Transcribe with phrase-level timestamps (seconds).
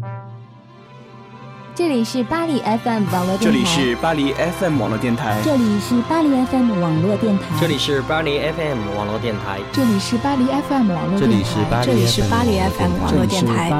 [0.00, 0.59] Thank you.
[1.80, 3.40] 这里是巴黎 FM 网络电台。
[3.40, 5.40] 这里是巴黎 FM 网络电台。
[5.42, 7.48] 这里是巴黎 FM 网络电台。
[7.56, 9.58] 这里是巴黎 FM 网络电台。
[9.72, 11.80] 这里是巴黎 FM 网络电台。
[11.80, 13.72] 这里是巴黎 FM 网络电台。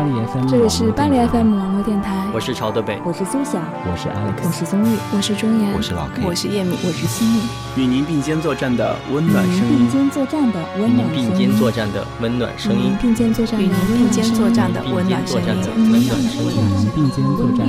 [0.49, 2.27] 这里是巴黎 FM 网络电台。
[2.33, 7.43] 我是朝德北，我是苏晓，我是 Alex，我是宗玉，我是钟岩，我是老 K，我是叶敏，我是西米。
[7.77, 9.77] 与您并肩作战的温暖声音。
[9.77, 11.37] 并肩作战的温暖声音。
[11.37, 12.97] 并肩作战的温暖声音。
[12.99, 14.01] 并肩作战的温暖声音。
[14.01, 16.57] 并肩作战的温暖声音。
[16.95, 17.69] 并肩作战。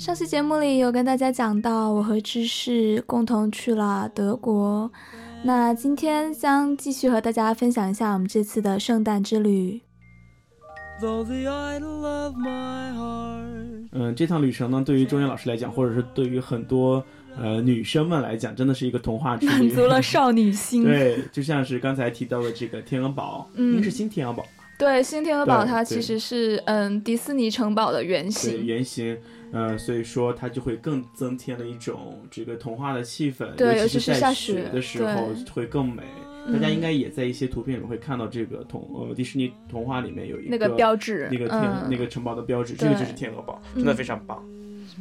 [0.00, 4.90] 上期节目里有跟大家讲到，我和芝士共同去了德国。
[5.42, 9.82] 那今天将继续和大家分享一下我们这次的圣诞之旅。
[13.92, 17.04] 嗯，这趟旅程呢，对于中原老师来讲，或者是对于很多
[17.38, 20.82] 呃女生们来讲，真的是一个童话之旅，满足了少女心。
[20.88, 24.46] 对，就像是刚才提到的这个天鹅堡，应该是新天鹅堡。
[24.78, 28.64] 对，新天鹅堡它其实是嗯迪士尼城堡的原型。
[28.64, 29.14] 原型。
[29.52, 36.02] 呃，所以说它就会更增添了一种这个童话的气氛，对，尤其是下雪的时候会更美。
[36.52, 44.42] 大家应该也在一些图片里会看到这个童呃迪士尼童话里面有一个那个标志，那个天那个城堡的标志，这个就是天鹅堡，真的非常棒。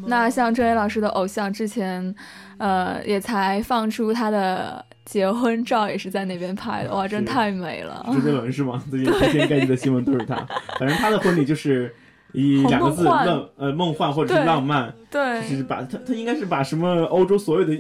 [0.06, 2.14] 那像周岩老师的偶像之前，
[2.58, 8.06] 呃，也才放出他的结婚照，也是在那边拍的，哇，真太美了。
[8.14, 8.84] 周杰伦是吗？
[8.92, 10.36] 最近最近盖地的新闻都是他，
[10.78, 11.94] 反正他的婚礼就是。
[12.34, 17.74] 以两个字梦呃梦幻或者是浪漫，对，就是把他他应该是把什么欧洲所有的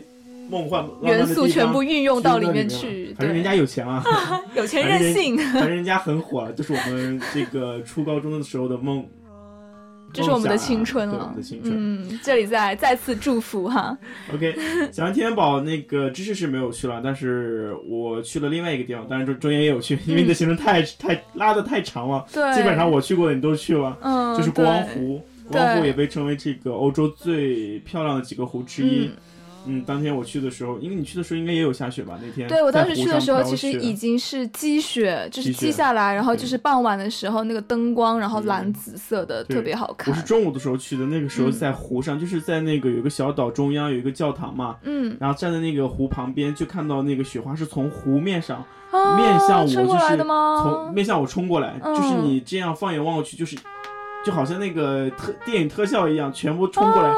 [0.50, 3.14] 梦幻元素全部运用到里面去。
[3.17, 4.03] 反正人家有钱啊，
[4.55, 5.38] 有钱任性。
[5.38, 9.05] 反正人家很火，就是我们这个初高中的时候的梦。
[10.11, 13.97] 这是我们的青春了，嗯，这里再再次祝福哈。
[14.33, 14.55] OK，
[14.92, 29.05] 讲完天宝那个知识是没有去了，但是我去了另外一个地方，当然中中间也有去，因为你的行程太太拉的太长了，对，基本上我去过的你都去了，嗯，就是国王湖，国王湖也被称为这个欧洲最漂亮的几个湖之一。
[29.05, 29.11] 嗯，
[29.86, 32.17] 当天我去的时候，因为你去的时候应该也有下雪吧？
[32.21, 40.14] 那天对我当时去的时候，其实已经是积雪，就是积下来，然后就是傍晚的时候，那个灯光，然后蓝紫色的，特别好看。
[40.14, 48.64] 我是中午的时候去的，那个时候在湖上，就是在那个有个小岛中央有一个教堂嘛，嗯，然后站在那个湖旁边，就看到那个雪花是从湖面上
[49.17, 53.58] 面向我，就是从面向我冲过来，就是你这样放眼望过去，就是
[54.25, 57.14] 就好像那个特电影特效一样，全部冲过来。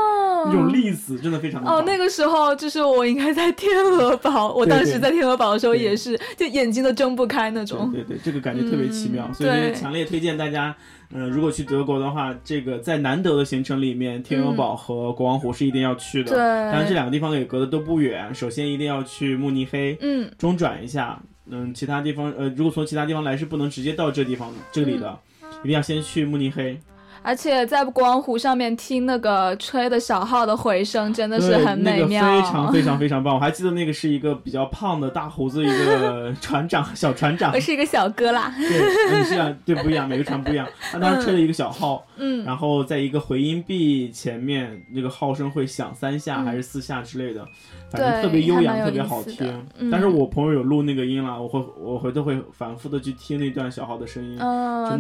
[0.46, 7.91] 那种粒子真的非常哦，那个时候就是我应该在天鹅堡，我当时在天鹅堡的时候也是，就眼睛都睁不开那种。
[7.91, 10.75] 对对，这个感觉特别奇妙，所以强烈推荐大家，
[11.13, 16.31] 嗯，如果去德国的话，这个在难得的行程里面，天鹅堡和国王湖是一定要去的。
[16.31, 25.18] 对，当然这两个地方也隔的都不远，首先一定要去慕尼黑，嗯，中转一下，嗯，其他地方，呃，如果从其他地方来是不能直接到这地方这里的，
[25.63, 26.80] 一定要先去慕尼黑。
[27.24, 33.36] 而且在光湖上面听那个吹的小号的回声，真的是很美妙，非常非常 非常棒。
[33.36, 38.54] 我还记得那个是一个比较胖的大胡子一个 船长，小船长，我是一个小哥啦。
[38.58, 40.68] 对，是啊，对，不一样，每个船不一样。
[40.92, 47.46] 他当时吹了一个小号，嗯，然后在一个回音壁前面，那个号声会响三下还是四下之类的。
[47.92, 49.68] 反正特别悠扬，特别好听。
[49.92, 54.38] 但是我朋友有录那个音了，我会我回头会反复的去听那段小号的声音，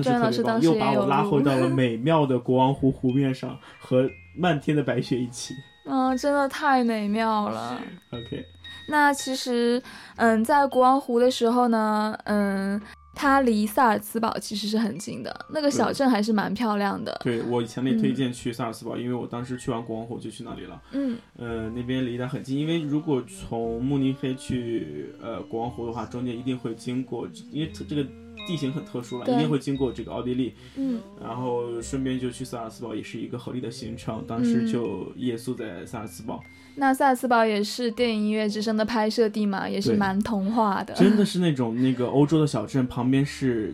[0.03, 5.53] 真的是特别棒，又把我拉回到了美妙的国王湖湖面上，和漫天的白雪一起。
[5.85, 7.81] 嗯，真的太美妙了。
[8.11, 8.45] OK，
[8.89, 9.81] 那其实，
[10.15, 12.81] 嗯，在国王湖的时候呢，嗯。
[13.13, 17.19] 它离萨尔茨堡其实是很近的，那个小镇还是蛮漂亮的。
[17.21, 20.81] 对我强烈推荐去萨尔茨堡，因为我当时去完国王湖就去那里了。
[20.93, 28.03] 嗯，呃，那边离得很近，因为如果从慕尼黑去呃国王湖的话，中间一定会经过，因为这个
[28.51, 30.53] 地形很特殊了，一定会经过这个奥地利。
[30.75, 34.25] 嗯，然后顺便就去萨尔茨堡，也是一个合理的行程。
[34.27, 36.43] 当时就夜宿在萨尔茨堡。
[36.75, 40.93] 那萨尔茨堡也是电影《音乐之声》的拍摄地嘛，也是蛮童话的。
[40.95, 43.73] 真的是 那种那个欧洲的小镇，旁边是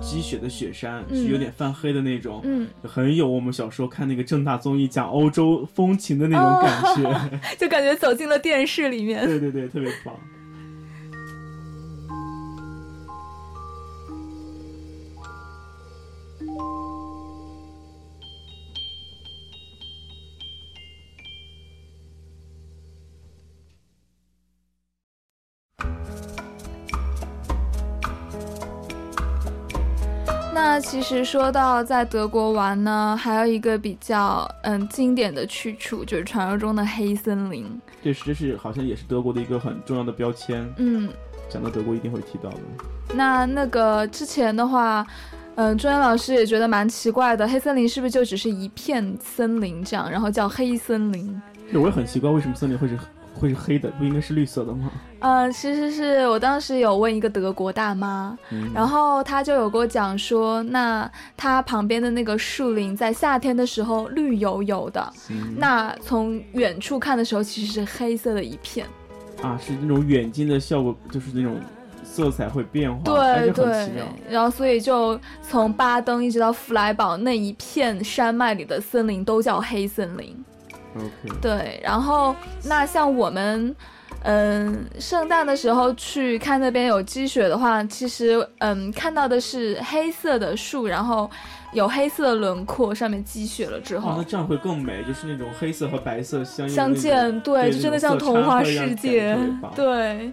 [0.00, 9.26] 积雪的雪山，是有点泛黑的那种，嗯，很有我们小时候看那个正大综艺讲欧洲风情的那种感觉， 就感觉走进了电视里面。
[9.26, 10.14] 对对对，特别棒。
[30.92, 37.64] 其实说到在德国玩呢，还有一个比较嗯经典的去处，就是传说中的黑森林。
[38.02, 40.70] 对，这是好像也是德国的一个很重要的标签。
[40.76, 41.08] 嗯，
[41.48, 42.58] 讲到德国一定会提到的。
[43.14, 45.06] 那那个之前的话，
[45.54, 51.40] 嗯，朱岩老师也觉得蛮奇怪的，黑森林是不是就只是一片森林这样，然后叫黑森林？
[51.70, 52.98] 对，我也很奇怪，为什么森林会是
[53.42, 54.88] 会是黑的，不应该是绿色的吗？
[55.18, 58.38] 嗯，其实是我当时有问一个德国大妈，
[58.72, 65.12] 然后她就有给我讲说，那她旁边的那个树林在夏天的时候绿油油的，
[65.56, 68.86] 那从远处看的时候其实是黑色的一片。
[69.42, 71.56] 啊，是那种远近的效果，就是那种
[72.04, 73.88] 色彩会变化，对对。
[74.30, 80.44] 然后所以就从巴登一直到弗莱堡那一片山脉里的森林都叫黑森林。
[81.40, 82.34] 对，然后
[82.64, 83.74] 那像我们。
[84.24, 91.28] 嗯，圣诞的时候去看那边有积雪的话，其实嗯看到的是黑色的树，然后
[91.72, 99.36] 有黑色的轮廓，上面积雪了之后，那这样会更美，就是那种黑色和白色相相间，对，就真的像童话世界，
[99.74, 100.32] 对。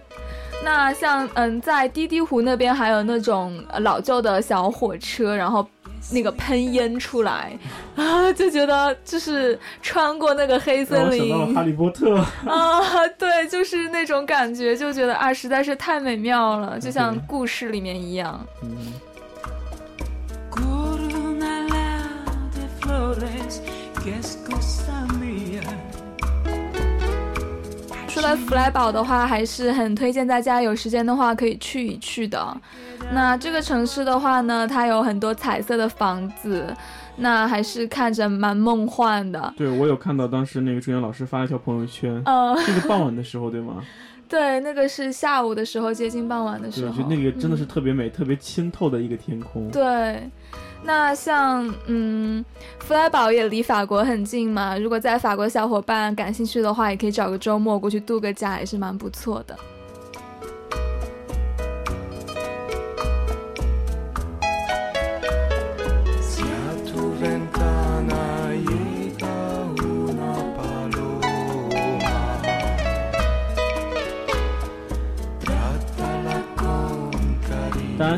[0.62, 5.66] 那像嗯在滴滴湖那边还有那种老旧的小火车，然后。
[6.10, 7.56] 那个喷烟出来
[7.96, 12.16] 啊，就觉得就是穿过那个黑森林，想到了哈利波特
[12.46, 18.44] 啊，对，就是那种感觉，就觉得啊，实在是太美妙了，就像故事里面一样。
[28.08, 32.60] 说到弗莱堡的话，还是很推荐大家有时间的话可以去一去的。
[33.12, 36.74] 那这个城市的话呢，它有很多彩色的房子，
[37.16, 39.52] 那还是看着蛮梦幻的。
[39.56, 43.82] 对，我有看到当时那个朱岩老师发了一条朋友圈，嗯，那个傍晚的时候，对吗？
[44.28, 49.68] 对，那个是下午的时候，接近傍晚的时候，就那个真的是特别美、特别清透的一个天空。
[49.70, 50.30] 对。
[50.82, 52.42] 那像嗯，
[52.78, 54.78] 弗莱堡也离法国很近嘛。
[54.78, 59.54] 如果在法国的小伙伴感兴趣的话，也可以找个周末过去度个假，也是蛮不错的。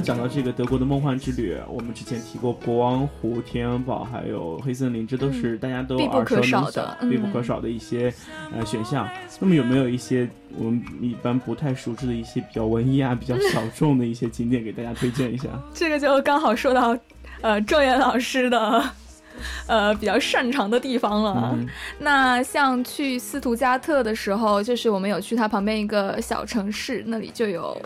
[0.03, 8.13] 讲到这个德国的梦幻之旅，我们之前提过国王湖、天鹅堡，还有黑森林，这都是大家都耳熟能详、必不可少的一些
[8.53, 9.09] 呃选项。
[9.41, 15.49] 那么有没有一些我们一般不太熟知的一些比较文艺啊、比较小众的一些景点给大家推荐一下？
[15.73, 16.99] 这个就刚好说到
[17.41, 18.83] 呃郑源老师的。
[19.67, 21.59] 呃，比较擅长的地方了。
[21.99, 27.77] 那像去斯图加特的时候，就是我们有去它旁边一个小城市，那里就有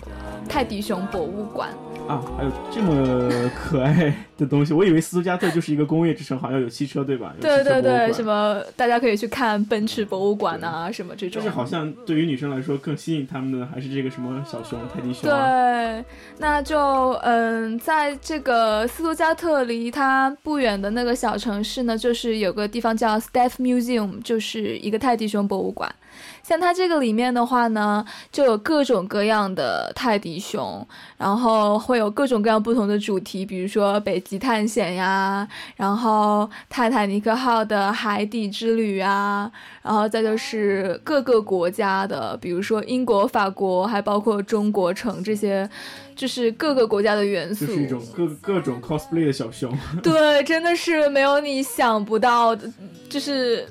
[0.49, 1.69] 泰迪熊博物馆。
[2.09, 4.75] 啊，还有这么可爱的东西！
[4.75, 7.35] 我以为斯图加特就是一个工业之城，好像有汽车，对吧？
[7.41, 11.41] 对对对，什么大家可以去看奔驰博物馆啊，什么这种。
[11.43, 15.23] 但是好像对于女生来说更吸引他们的还是这个什么小熊泰迪熊。
[15.23, 16.05] 对，
[16.39, 25.95] 那就嗯，在这个斯图加特离它不远的那个小城市呢，就是有个地方叫 Step Museum，就是一个泰迪熊博物馆。
[26.43, 35.47] 像它这个里面的话呢，就有各种各样的泰迪熊，然后会有各种各样不同的主题，比如说北极探险呀，
[35.77, 39.51] 然后泰坦尼克号的海底之旅啊，
[39.83, 45.69] 然后再就是各个国家的，比如说英国、法国，还包括中国城这些，
[46.15, 49.77] 就是各个国家的元素，就是一种各各种 cosplay 的小熊。
[50.03, 52.71] 对，真的是没有你想不到的，
[53.09, 53.67] 就是。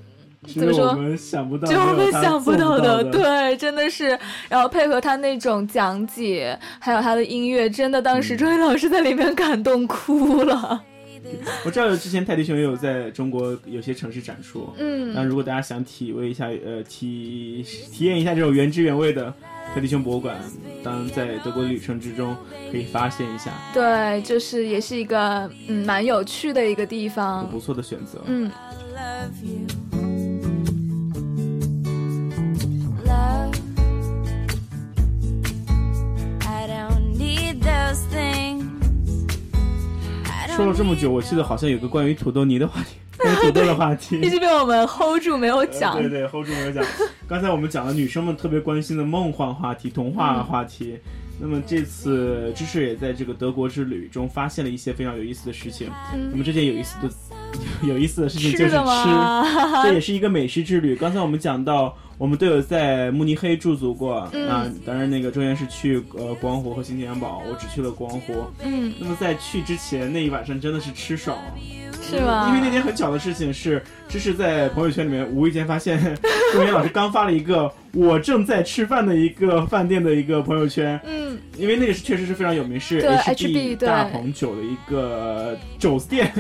[0.54, 0.88] 怎么说？
[0.90, 4.18] 我们想不到，就我们想不到的，对，真的是。
[4.50, 10.84] 然后配合他那种讲解，还有他的音乐，真的当时周云老师在里面感动哭了。
[11.66, 15.12] 我知道之前泰迪熊也有在中国有些城市展出，嗯。
[15.14, 19.34] 那如果大家想体味一下，呃，体体验一下这种原汁原味的
[19.74, 20.38] 泰迪熊博物馆，
[20.84, 22.38] 当然在德国的旅程之中
[22.72, 23.52] 可以发现一下。
[23.74, 28.22] 对，就是也是一个嗯蛮有趣的一个地方，不错的选择。
[28.28, 28.52] 嗯。
[40.56, 45.98] 说了这么久，我记得好像有个关于土豆泥的话题， 关于土豆的话题，一直被我们 hold 住没有讲。
[46.00, 46.82] 对对，hold 住没有讲。
[47.28, 50.98] 刚才我们讲了女生们特别关心的梦幻话题、童话话题。
[51.38, 55.92] 那么这次芝士也在这个德国之旅中发现了一些非常有意思的事情。
[56.32, 57.14] 那么这件有意思的、
[57.86, 58.78] 有意思的事情就是吃，
[59.84, 60.96] 这也是一个美食之旅。
[60.96, 64.32] 刚才我们讲到我们都有在慕尼黑驻足过啊。
[64.86, 68.34] 当然，那个周岩是去呃光湖和新天堡，我只去了光湖。
[68.64, 71.54] 嗯，那么在去之前那一晚上真的是吃爽了，
[72.10, 72.48] 是吗？
[72.50, 76.00] 因为那天很巧的事情是，芝士在朋友圈里面无意间发现，
[76.54, 81.00] 周岩老师刚发了一个我正在吃饭的一个饭店的一个朋友圈。
[81.06, 86.32] 嗯，因为那个是确实是非常有名，是 HB 大鹏酒的一个肘子店，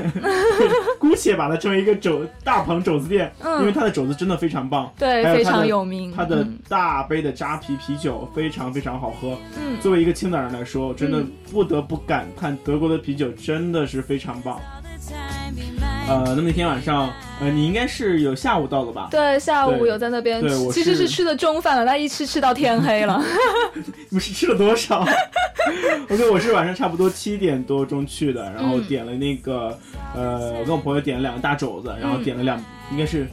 [1.00, 4.92] 姑且把它称为一个肘大鹏肘子店，嗯因为它的肘子真的非常棒。
[4.98, 6.14] 对，非常有名。
[6.16, 9.38] 它的大杯的扎啤啤酒非常非常好喝。
[9.58, 14.60] 嗯，作为一个青岛人来说，真的不得不感叹德国的啤酒真的是非常棒。
[16.08, 17.12] 呃，那么那天晚上，
[17.42, 19.08] 呃，你应该是有下午到的吧？
[19.10, 20.40] 对，下午有在那边，
[20.72, 23.24] 其实是吃的中饭了，但一吃吃到天黑了。
[23.74, 25.00] 你们是吃了多少？
[26.10, 29.76] OK，我是晚上差不多七点多钟去的，然后点了那个，
[30.14, 33.28] 呃，我跟我朋友点了两个大肘子，然后点了两，应该是。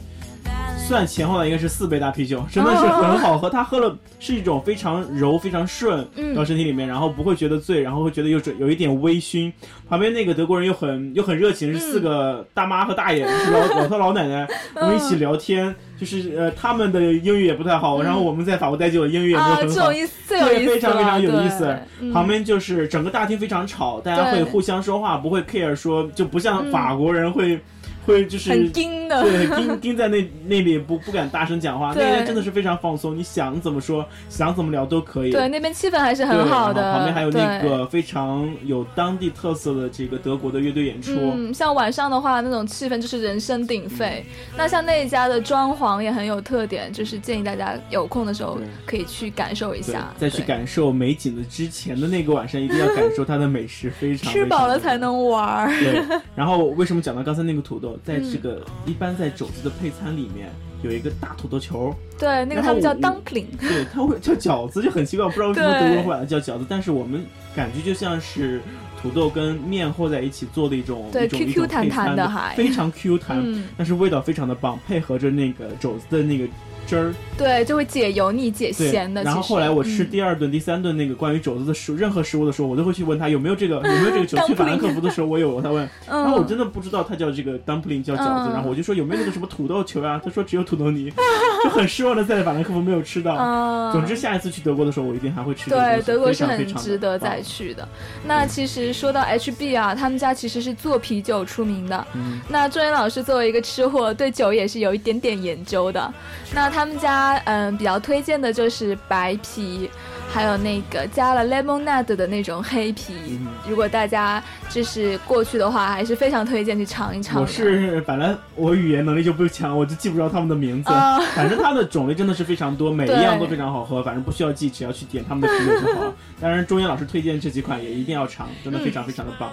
[0.87, 3.49] 算前后的应该是四杯大啤酒，真的是很好喝。
[3.49, 9.51] 他喝了是一种非常柔、非常顺到身体里面，然后不会觉得醉，然后会觉得有有一点微醺。
[9.89, 15.73] 旁边那个德国人又很又很热情，是四个大妈和大爷，是老老头老奶奶，我们一起聊天。
[15.97, 19.91] 就是呃，他们的英语也不太好，然后我们在法国待久了，英语也没有很好，
[20.27, 21.73] 对，非常非常有意思。
[22.11, 27.59] 旁边就是整个大厅非常吵，大家会互相说话，不会 care 说，就不像法国人会。
[28.05, 31.93] 会就是很盯的，对，盯盯在那那里不不敢大声讲话。
[31.95, 35.31] 那边真的是非常放松，你想怎么说，想怎么聊都可以。
[35.31, 36.93] 对，那边气氛还是很好的。
[36.93, 41.11] 旁边还有那个非常有当地特色的这个德国的乐队演出。
[41.15, 44.25] 嗯，像晚上的话，那种气氛就是人声鼎沸。
[44.57, 50.11] 那像那一家的装潢也很有特点，就是建议大家有空的时候可以去感受一下。
[50.17, 55.67] 再去感受美景的之前的那个晚上，一定要感受它的美食，非常 吃饱了才能玩。
[55.79, 56.03] 对，
[56.35, 57.92] 然后为什么讲到刚才那个土豆？
[58.03, 60.49] 在这个一般在肘子的配餐里面
[60.81, 67.23] 有一个大土豆球，对，那个他们叫 dumpling，对，他会叫饺子，就很奇怪，我不知道为什么德国人会把它叫饺子，但是我们
[67.55, 68.61] 感觉就像是
[69.01, 73.43] 土豆跟面和在一起做的一种对 Q Q 弹弹的，非常 Q 弹，
[73.77, 76.47] 但是味道非常的棒，配合着那个肘子的那个。
[76.93, 79.23] 汁儿对，就会解油腻、解咸的。
[79.23, 84.37] 然后后来我吃第二顿、第三顿那个关于肘子的食任何食物的时候，我都会去问他有没有这个 有没有这个酒。
[84.45, 90.21] 去法兰克福的时候，我有他问，然后我真的不知道他叫这个 dumpling 叫饺子，然后我就说有没有那个什么土豆球啊？
[90.23, 91.11] 他说只有土豆泥，
[91.63, 93.91] 就很失望的在法兰克福没有吃到。
[93.91, 95.69] 总之下一次去德国的时候，我一定还会吃。
[95.69, 97.87] 对，德国是很值得再去的。
[98.27, 102.05] 那其实说到 HB 啊，他们家其实是做啤酒出名的。
[102.49, 106.13] 那周岩老师作为一个吃货，对酒也是有一点点研究的。
[106.53, 109.89] 那他们家嗯比较推荐的就是白啤，
[110.31, 113.39] 还有那个加了 lemonade 的那种黑啤。
[113.67, 117.41] 如果大家就是过去的话，还是非常推荐去尝一尝。
[117.41, 120.91] 我是本来我语言能力就不强，我就记不着他们的名字。
[121.35, 124.01] 反正它的种类真的是非常多，每一样都非常好喝。
[124.03, 126.13] 反正不需要记，只要去点他们的啤酒就好了。
[126.41, 129.49] 当然，中英老师推荐这几款也一定要尝，真的非常非常的棒。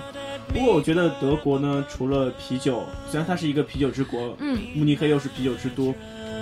[0.53, 5.95] 不过我觉得德国呢，除了啤酒，虽然它是一个啤酒之国，嗯，慕尼黑又是啤酒之都。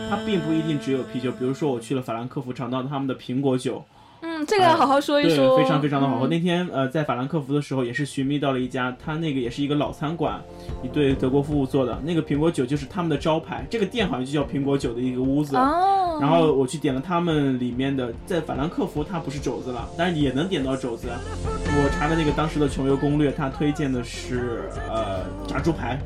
[0.09, 3.85] 它并不一定只有啤酒，比如说我去了法兰克福，尝到他们的苹果酒。
[4.21, 5.57] 嗯，这个要好好说一说。
[5.57, 6.27] 对，非常非常的好喝。
[6.27, 10.43] 那天呃，在法兰克福的时候，也是寻觅到了一家，他那个也是一个老餐馆，
[10.83, 13.65] 一对德国夫妇做的那个苹果酒就是他们的招牌。
[13.71, 15.57] 这个店好像就叫苹果酒的一个屋子。
[15.57, 16.19] 哦。
[16.21, 21.07] 然后我去点了他们里面的，在法兰克福它不是肘子了，但是也能点到肘子。
[21.37, 25.97] 我查的那个当时的穷游攻略，他推荐的是呃炸猪排，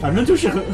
[0.00, 0.64] 反正就是很。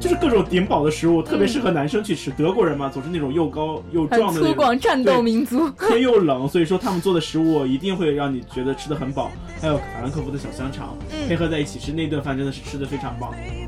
[0.00, 2.30] 就是各种顶饱的食物，特别适合男生去吃。
[2.30, 5.70] 德国人嘛，总是那种又高又壮的粗犷战斗民族。
[5.70, 9.30] 天又冷，所以说他们做的食物一定会让你觉得吃的很饱。
[9.60, 10.96] 还有法兰克福的小香肠，
[11.28, 13.32] 配合在一起吃，那顿饭真的是吃的非常棒。
[13.32, 13.66] 嗯，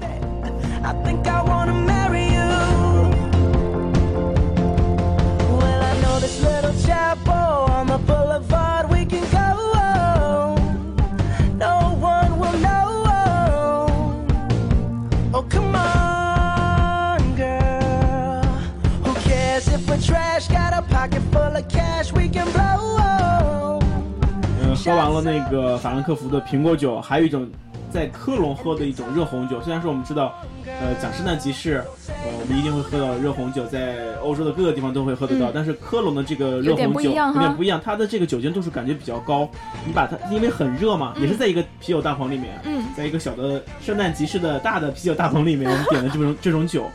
[24.88, 27.46] 喝完了那个法兰克福的苹果酒，还有一种
[27.90, 29.60] 在科隆喝的一种热红酒。
[29.60, 30.32] 虽然说我们知道，
[30.64, 35.50] 呃，讲圣诞集市，呃，我们一定会喝到热红酒，在欧洲的各个地方都会喝得到。
[35.52, 39.46] 但是科隆的这个热红酒有点不一样，有点不一样，它的这个酒精度数感觉比较高。
[39.86, 42.58] 你把它，因为很热嘛，也是在一个啤酒大棚里面，
[42.96, 46.86] 在一个小的圣诞集市的大的啤酒大棚里面，我们点的这种这种酒。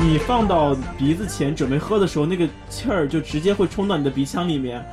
[0.00, 4.84] 你放到鼻子前准备喝的时候，那个气儿就直接会冲到你的鼻腔里面，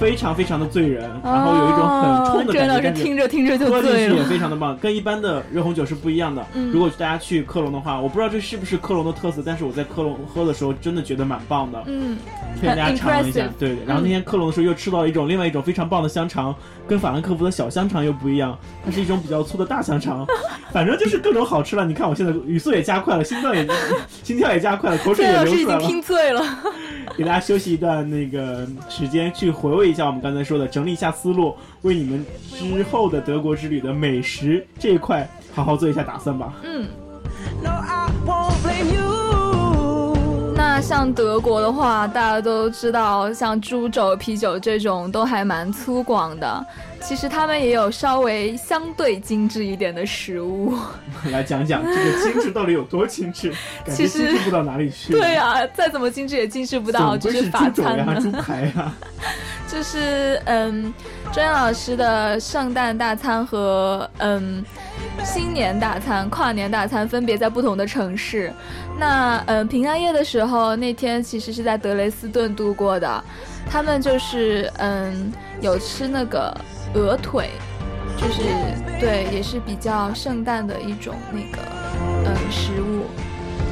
[0.00, 3.82] 非常非常的醉人，然后有一种很冲的感觉，听着听着就醉了。
[3.82, 6.42] 喝进去也非常的棒，跟一般的热红酒是不一样的。
[6.54, 11.82] 嗯，如果大家去科隆的话，我不知道这是不是科隆的特色，但是我在科隆喝的时候真的觉得蛮棒的。
[11.86, 12.16] 嗯，
[12.58, 13.46] 推荐大家尝一下。
[13.58, 16.54] 对，然后那天科隆的时候又吃到一种另外一种非常棒的香肠，
[16.88, 20.26] 跟法兰克福的小香肠又不一样，它是一种比较粗的大香肠。
[20.72, 21.84] 反正就是各种好吃了。
[21.84, 23.66] 你看我现在语速也加快了，心脏也
[24.24, 25.80] 心跳也加快了，口水也流出来了。
[25.86, 26.42] 拼醉了。
[27.18, 36.54] 给大家休息一段那个时间，去回味一下我们刚才说的，整理一下思路，为你们之后的德国之旅的美食这一块好好做一下打算吧。
[36.62, 36.86] 嗯。
[40.56, 46.66] 那像德国的话，大家都知道，像猪肘、啤酒这种都还蛮粗犷的。
[47.00, 50.74] 其实他们也有稍微相对精致一点的食物。
[51.32, 53.50] 来讲讲这个精致到底有多精致？
[53.88, 55.14] 其实精致不到哪里去。
[55.14, 58.92] 对啊，再怎么精致也精致不到就是法餐呀、猪排呀。
[59.70, 60.92] 就是嗯，
[61.32, 64.64] 专业老师的圣诞大餐和嗯
[65.24, 68.52] 新年大餐、跨年大餐分别在不同的城市。
[68.98, 73.24] 那嗯，平安夜的时候那天其实是在德雷斯顿度过的。
[73.70, 76.54] 他们就是嗯有吃那个。
[76.92, 77.50] 鹅腿，
[78.16, 78.42] 就是
[78.98, 81.62] 对，也是比较圣诞的一种那个
[82.26, 83.06] 嗯食物。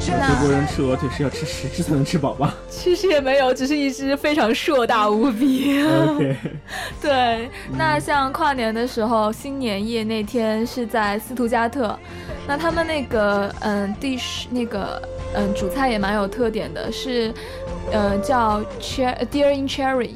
[0.06, 2.54] 德国人吃鹅腿是要吃十只才能吃饱吧？
[2.70, 5.82] 其实也没有，只是一只非常硕大无比。
[6.08, 6.36] OK。
[7.02, 11.98] 对，那像跨年的时候，新年夜那天是在斯图加特，
[12.46, 15.00] 那他们那个嗯地是那个
[15.34, 17.32] 嗯主菜也蛮有特点的，是
[17.92, 20.10] 嗯叫 cher deer in cherry。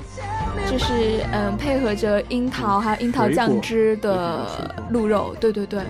[0.71, 4.47] 就是嗯，配合着樱桃还有樱桃酱汁的
[4.91, 5.81] 鹿肉，对对对，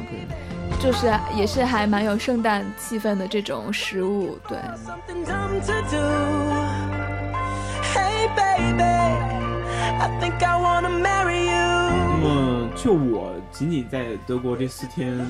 [0.83, 4.59] 就是也是还蛮有圣诞气氛的这种食物，对。
[5.15, 5.47] 那
[12.19, 15.25] 么就我仅仅在德国这四天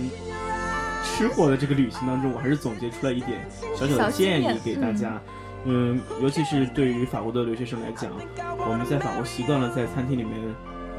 [1.04, 5.20] 吃货的这个旅行当中，我还是总结出来一点小小的建议给大家。
[5.64, 8.10] 嗯，尤其是对于法国的留学生来讲，
[8.58, 10.32] 我们在法国习惯了在餐厅里面，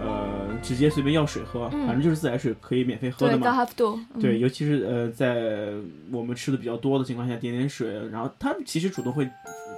[0.04, 3.40] 呃，直接随便要水喝，反正就是自来水可以免费喝的嘛。
[4.20, 5.72] 对，尤其是呃，在
[6.12, 9.30] 我们吃的比较多的情况下，点点水，然后他们其实主动会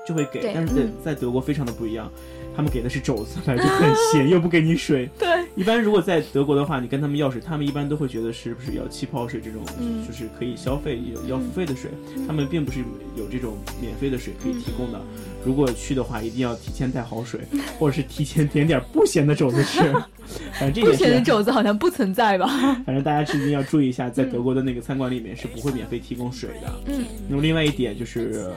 [0.08, 2.12] 就会给，但是在在德国非常的不一样。
[2.58, 5.10] 他们给的是肘子，反正就很咸，又不给你水。
[5.20, 9.62] 对，一般如果在德国的话，你跟他们要水，他们一般都会觉得是不是要气泡水这种，
[10.08, 11.92] 就是可以消费要付费的水。
[12.26, 12.80] 他们并不是
[13.18, 15.02] 有这种免费的水可以提供的。
[15.44, 17.42] 如果去的话，一定要提前带好水，
[17.78, 19.94] 或者是提前点点不咸的肘子吃。
[20.54, 22.48] 反正这不咸的肘子好像不存在吧？
[22.86, 26.72] 反正大家一定要注意一下，在德国的那个餐馆里面是不会免费提供水的。
[26.88, 27.04] 嗯。
[27.28, 28.50] 那么另外一点就是，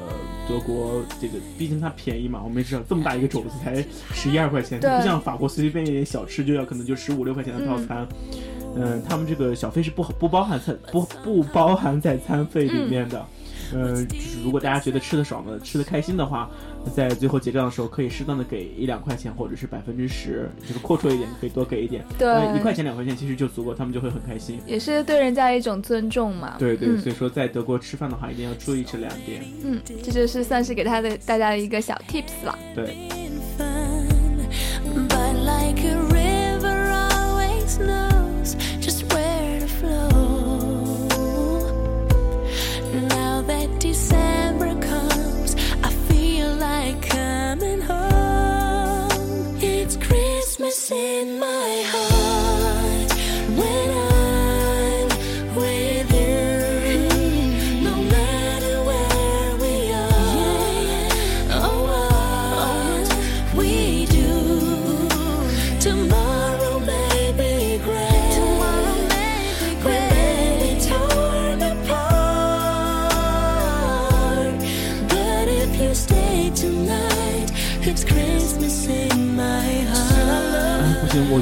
[0.49, 8.07] 德国这个毕竟它便宜嘛，我们也知道这么大一个肘子才十一二块钱，不像法国随随便便一点小吃就要可能就十五六块钱的套餐。
[8.77, 9.03] 嗯。
[9.09, 13.25] 他们这个小费是不不包含餐不不包含在餐费里面的。
[13.71, 16.49] 嗯，就是如果大家觉得吃的爽的、吃的开心的话，
[16.89, 22.05] 在最后结账的时候可以适当的给一两块钱，或者是百分之十，就是阔绰一点，可以多给一点。
[22.19, 24.61] 对，一块钱、两块钱其实就足够，他们就会很开心。
[24.67, 26.57] 也是对人家一种尊重嘛。
[26.59, 29.43] 对对，所以说在德国吃饭的话，一定要注意这两点。
[29.65, 32.59] 嗯，这就是算是给他的大家的一个小 tips 了。
[32.75, 32.97] 对。
[50.91, 52.08] In my heart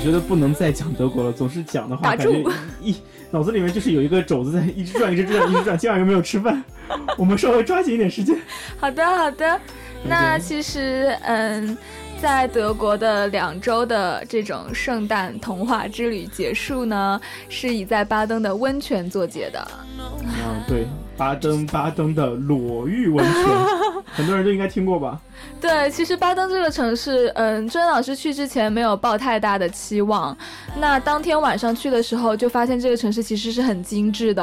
[0.06, 1.32] 觉得不能再讲德国了。
[1.32, 2.44] 总是讲的话，感觉
[2.80, 2.94] 一
[3.32, 5.76] 脑子里面就是有一个肘子在一直转，一直转，一直转。
[5.76, 6.62] 今晚又没有吃饭，
[7.18, 8.38] 我们稍微抓紧一点时间。
[8.78, 9.60] 好的，好的。
[10.04, 11.76] 那其实，嗯，
[12.22, 19.66] 在德国的两周的这种圣诞童话之旅结束呢，是以在巴登的温泉作结的。
[20.46, 20.86] 啊，对。
[21.18, 23.44] 巴登巴登的裸浴温泉，
[24.04, 25.18] 很多人都应该听过吧？
[25.58, 30.36] 对，其实巴登这个城市，嗯，周老师去之前没有抱太大的期望。
[30.78, 34.42] 那当天晚上去的时候，就发现这个城市其实是很精致的，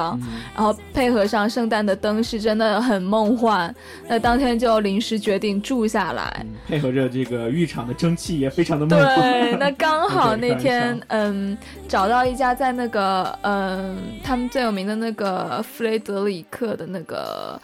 [0.56, 3.74] 然后配合上圣诞的灯，饰真的很梦幻。
[4.08, 9.16] 那当天就临时决定住下来，配合着这个浴场的蒸汽也非常的梦幻。
[9.22, 11.56] 对，那刚好那天，嗯，
[11.88, 17.60] 找到一家在那个，嗯，他们最有名的那个弗雷德里克的那个，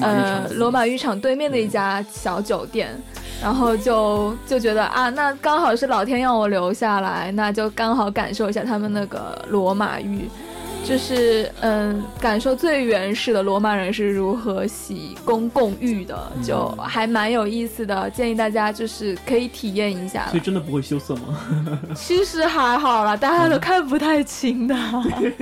[0.00, 2.90] 呃，罗马浴场对面的一家小酒店。
[3.42, 10.26] 然后就就觉得啊，那刚好是老天让我留下来，那就刚好感受一下他们那个罗马浴。
[10.84, 20.28] 就是嗯，感受最原始的罗马人是如何洗公共浴的，就还蛮有意思的，建议大家就是可以体验一下。
[20.28, 21.40] 所以真的不会羞涩吗？
[21.96, 24.76] 其实还好啦，大家都看不太清的。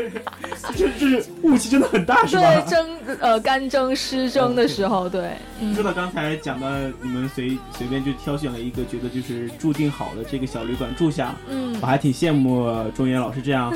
[0.76, 2.42] 就是雾气真的很大，是吧？
[2.42, 2.88] 对，蒸
[3.20, 5.32] 呃干蒸湿蒸的时候，对。
[5.74, 13.72] 说到刚才讲的，你们随随便就挑选了一个觉得就是注定好的这个小旅馆住下，嗯，我还挺羡慕中原老师这样，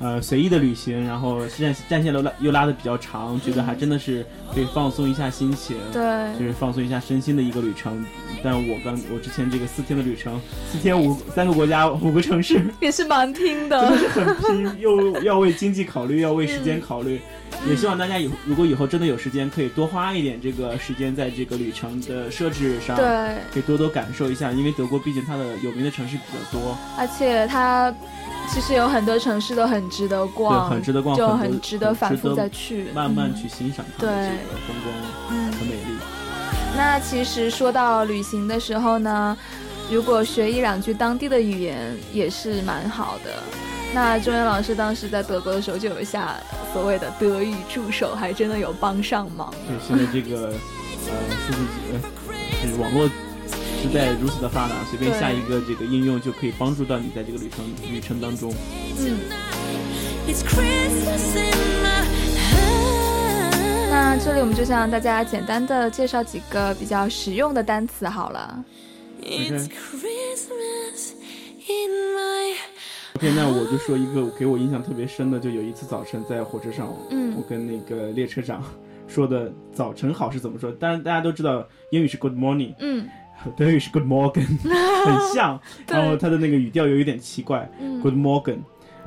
[0.00, 1.09] 呃，随意的旅行。
[1.10, 6.02] 然后战战线都拉又拉的比较长，觉得还真的是可以放松一下心情，对，
[6.38, 8.06] 就是放松一下身心的一个旅程。
[8.44, 17.20] 但我刚我之前这个四天的旅程，四天五三个国家五个城市，也是蛮拼的，真的是很拼，又要为经济考虑，要为时间考虑。
[17.68, 23.04] 也希望大家以如果以后真的有时间，可以多花一点这个时间在这个旅程的设置上，对，
[23.52, 27.92] 可以多多感受一下，因为德国毕竟它的有名的城市比较多，而且它。
[28.52, 35.98] 其实有很多城市都很值得逛，对很值得逛，就很值得反复再去，慢慢去欣赏它的这个风光很美丽。
[36.76, 39.36] 那其实说到旅行的时候呢，
[39.90, 43.30] 如果学一两句当地的语言也是蛮好的。
[43.92, 46.36] 那中原老师当时在德国的时候就有下
[46.72, 49.52] 所谓的德语助手，还真的有帮上忙。
[49.66, 51.58] 对，现在这个呃数字
[51.92, 52.00] 呃
[52.62, 53.08] 就是网络。
[53.82, 58.52] 时代如此的发达，随便下一个这个应用就可以帮助到你在这个旅程旅程当中。
[58.98, 59.16] 嗯。
[63.90, 68.64] 那这里我们就向大家简单的介绍几个比较实用的单词好了。
[73.16, 78.62] OK，那我就说一个给我印象特别深的，就有一次早晨在火车上，嗯，我跟那个列车长
[79.06, 80.70] 说的“早晨好”是怎么说？
[80.72, 83.08] 当然大家都知道英语是 “Good morning”，嗯。
[83.56, 87.66] 德语是 Good Morgen， 很像，然后他的那个语调又有一点奇怪
[88.02, 88.58] ，Good Morgen，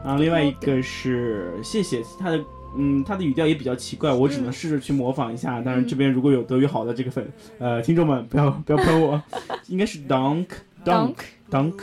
[0.03, 2.39] 然后另外一个是谢谢，他的
[2.77, 5.61] 嗯，他的语调也比较奇怪，我只能试着去模仿一下。
[5.61, 7.25] 当然这边如果有德语好的这个粉
[7.59, 9.21] 呃听众们，不要 不要喷我，
[9.67, 10.47] 应该是 dunk
[10.83, 11.15] dunk
[11.49, 11.73] dunk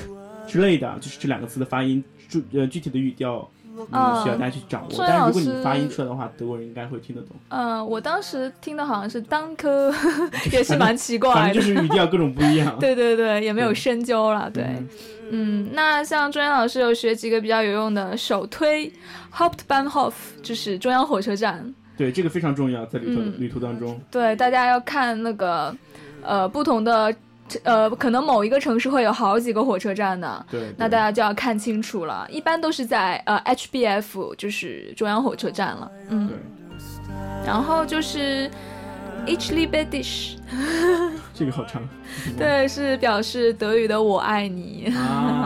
[0.47, 3.49] 之类的，就是这两个词的发音，具呃具体的语调。
[3.93, 4.89] 嗯，需要大家去掌握。
[4.99, 7.31] 但是如果你发音出来的话，德国人应该会听得懂。
[7.49, 9.95] 嗯，我当时听的好像是 dunk，，
[10.53, 11.35] 也是蛮奇怪的。
[11.35, 12.77] 反正就是语调各种不一样。
[12.79, 14.51] 对对对，也没有深究了。
[14.51, 14.89] 对，嗯，
[15.73, 18.93] 那像中央老师有学几个比较有用的，首推
[19.35, 20.13] Hauptbahnhof，
[20.43, 21.75] 就是中央火车站。
[21.97, 24.01] 对，这个非常重要，在旅途旅途当中。
[24.11, 25.75] 对，大家要看那个
[26.23, 27.15] 呃不同的。
[27.65, 32.25] 呃，可能某一个城市会有好几个火车站的，对，那大家就要看清楚了。
[32.31, 36.31] 一般都是在呃 HBF，就是中央火车站了，嗯。
[37.45, 38.49] 然后就是
[39.27, 40.37] Ich liebe dich，
[41.41, 41.83] 这个好长。
[42.37, 44.93] 对，是表示德语的“我爱你”，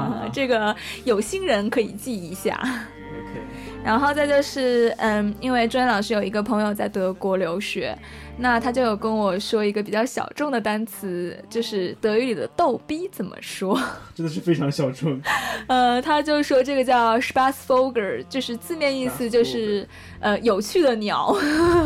[0.35, 2.59] 这个有心人可以记一下。
[2.61, 3.41] OK。
[3.85, 7.97] 然后再就是，嗯，因为朱岩老师有一个朋友在德国留学。
[8.37, 13.81] 那他就有跟我说一个比较小众的单词，就是德语里的逗逼怎么说？
[14.15, 15.21] 真的是非常小众。
[15.69, 19.89] 呃，他就说这个叫 Spaßvogel，就是字面意思就是
[20.21, 21.37] 呃有趣的鸟。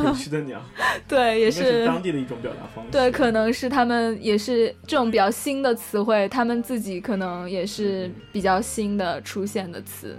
[0.04, 0.60] 有趣的鸟。
[1.06, 2.90] 对，也是当地的一种表达方式。
[2.90, 10.16] 对，可能是他们也是这种比较新的词汇，他们自己可能也是比较新的出现的词。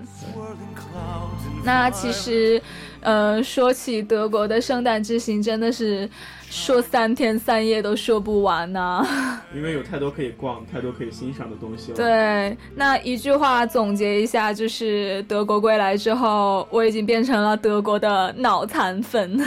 [1.63, 2.61] 那其实。
[3.01, 6.09] 呃，说起德国的圣诞之行，真的是
[6.49, 9.05] 说三天三夜都说不完呢。
[9.55, 11.97] 因为有太多可以逛，太多可以欣赏的东西了。
[11.97, 19.39] 对，那一句话总结一下，就是德国归来之后，我已经变成了德国的脑残粉。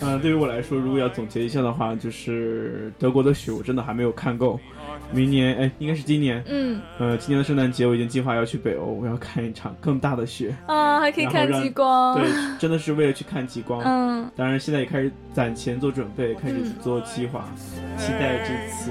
[0.00, 4.60] 嗯， 对于我来说，如果要总结一下的话，就是德国的雪我真的还没有看够。
[5.12, 6.42] 明年哎，应该是今年。
[6.46, 6.80] 嗯。
[6.98, 10.54] 呃，今年的圣诞节我已经计划要去北欧，我要看一场更大的雪。
[10.66, 12.18] 啊，还可以看极光。
[12.18, 13.82] 对，真的是为了去看极光。
[13.84, 14.30] 嗯。
[14.36, 17.48] 当然，现在也开始攒钱做准备，开始做计划，
[17.96, 18.90] 期待这次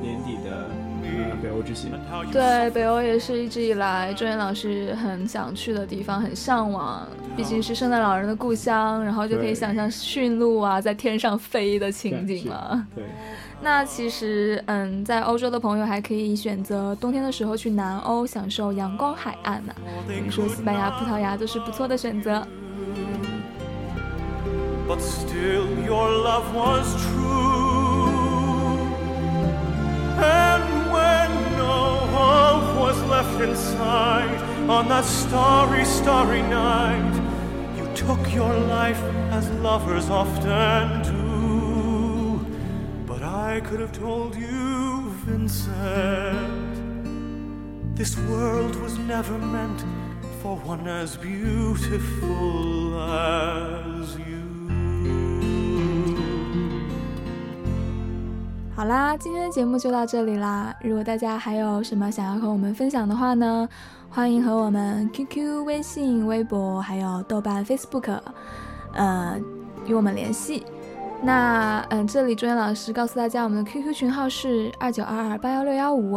[0.00, 0.68] 年底的
[1.02, 1.90] 呃北欧之行。
[2.32, 7.06] 对，北欧也是一直以来周岩老师很想去的地方，很向往。
[7.36, 12.84] 毕竟是圣诞老人的故乡，然后就可以想象驯鹿啊在天上飞的情景了。
[12.94, 13.04] 对。
[13.62, 19.74] 那其实，嗯，在欧洲的朋友还可以选择冬天的时候去南欧享受阳光海岸呢，
[20.06, 22.46] 比如说西班牙、葡萄牙都是不错的选择。
[24.86, 28.12] But still your love was true.
[30.18, 34.30] And when no hope was left inside
[34.68, 37.02] on that starry, starry night,
[38.05, 42.39] took your life as lovers often do.
[43.05, 46.75] But I could have told you, Vincent,
[47.95, 49.83] this world was never meant
[50.41, 54.41] for one as beautiful as you.
[58.73, 60.73] 好啦，今天的节目就到这里啦。
[60.81, 63.69] 如果大家还有什么想要和我们分享的话呢，
[64.08, 68.18] 欢迎和我们 QQ、微信、微博，还有豆瓣、Facebook，
[68.94, 69.38] 呃，
[69.86, 70.64] 与我们联系。
[71.22, 76.16] 那嗯，这里朱岩老师告诉大家，我们的 QQ 群号是二九二二八幺六幺五。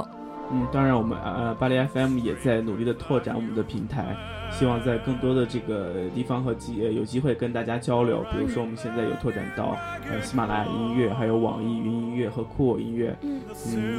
[0.52, 4.16] 嗯，当然，我们呃巴黎 FM 也在努力的拓展我们的平台。
[4.52, 9.78] 希望在更多的这个地方和机有机会跟大家交流，比如说我们现在有拓展到
[10.10, 13.42] 呃喜马拉雅音乐，还有网易云音乐和酷我音乐，嗯，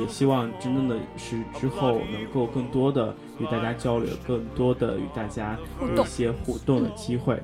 [0.00, 7.40] 也希望真正的是之后能够更多的与大家交流，更多的与大家有一些互动的机会。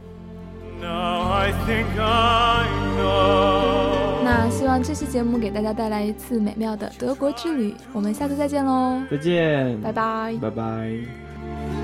[4.22, 9.00] 那希望这期节目给大家带来一次美妙的德国之旅，我们下次再见喽！
[9.10, 11.25] 再见，拜拜，拜拜。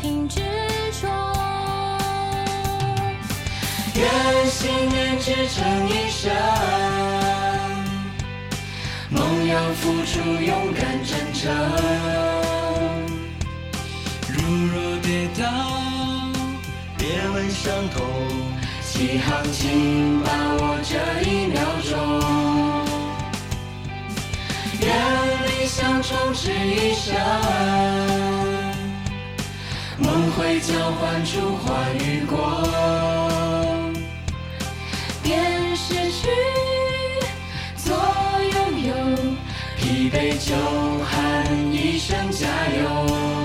[0.00, 0.40] 凭执
[1.00, 1.08] 着，
[3.96, 6.30] 愿信念支撑一生。
[9.10, 11.52] 梦要付出勇敢真诚。
[14.28, 15.44] 如若跌倒，
[16.96, 18.06] 别问伤痛。
[18.82, 20.94] 起航，请把握这
[21.28, 21.92] 一秒钟。
[24.80, 24.88] 愿
[25.46, 28.37] 理想充斥一生。
[30.00, 33.92] 梦会交换出花与光，
[35.22, 36.28] 便失去
[37.76, 37.96] 做
[38.54, 38.56] 拥
[38.86, 38.94] 有，
[39.76, 40.54] 疲惫就
[41.04, 43.37] 喊一声加油。